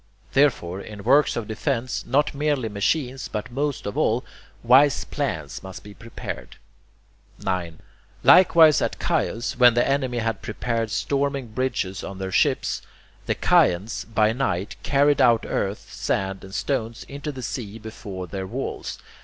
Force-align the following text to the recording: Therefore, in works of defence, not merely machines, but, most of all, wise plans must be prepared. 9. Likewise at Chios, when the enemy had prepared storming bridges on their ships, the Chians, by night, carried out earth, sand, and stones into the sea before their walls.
Therefore, 0.33 0.81
in 0.81 1.03
works 1.03 1.35
of 1.35 1.47
defence, 1.47 2.03
not 2.07 2.33
merely 2.33 2.69
machines, 2.69 3.27
but, 3.27 3.51
most 3.51 3.85
of 3.85 3.95
all, 3.95 4.25
wise 4.63 5.03
plans 5.05 5.61
must 5.61 5.83
be 5.83 5.93
prepared. 5.93 6.55
9. 7.37 7.77
Likewise 8.23 8.81
at 8.81 8.95
Chios, 8.99 9.55
when 9.59 9.75
the 9.75 9.87
enemy 9.87 10.17
had 10.17 10.41
prepared 10.41 10.89
storming 10.89 11.49
bridges 11.49 12.03
on 12.03 12.17
their 12.17 12.31
ships, 12.31 12.81
the 13.27 13.35
Chians, 13.35 14.05
by 14.05 14.33
night, 14.33 14.75
carried 14.81 15.21
out 15.21 15.45
earth, 15.47 15.93
sand, 15.93 16.43
and 16.43 16.55
stones 16.55 17.03
into 17.03 17.31
the 17.31 17.43
sea 17.43 17.77
before 17.77 18.25
their 18.25 18.47
walls. 18.47 18.97